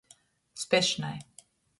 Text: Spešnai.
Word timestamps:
Spešnai. 0.61 1.19